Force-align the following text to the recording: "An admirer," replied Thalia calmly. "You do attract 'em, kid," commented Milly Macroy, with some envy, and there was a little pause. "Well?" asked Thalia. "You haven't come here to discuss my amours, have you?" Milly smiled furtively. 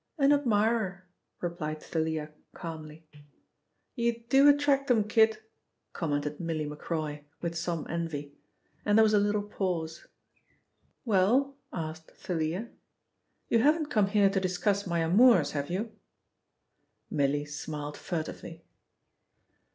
"An 0.17 0.33
admirer," 0.33 1.05
replied 1.41 1.79
Thalia 1.83 2.31
calmly. 2.55 3.05
"You 3.93 4.23
do 4.29 4.49
attract 4.49 4.89
'em, 4.89 5.03
kid," 5.03 5.37
commented 5.93 6.39
Milly 6.39 6.65
Macroy, 6.65 7.23
with 7.39 7.55
some 7.55 7.85
envy, 7.87 8.33
and 8.83 8.97
there 8.97 9.03
was 9.03 9.13
a 9.13 9.19
little 9.19 9.43
pause. 9.43 10.07
"Well?" 11.05 11.55
asked 11.71 12.09
Thalia. 12.17 12.69
"You 13.47 13.59
haven't 13.59 13.91
come 13.91 14.07
here 14.07 14.31
to 14.31 14.39
discuss 14.39 14.87
my 14.87 15.01
amours, 15.01 15.51
have 15.51 15.69
you?" 15.69 15.91
Milly 17.11 17.45
smiled 17.45 17.95
furtively. 17.95 18.63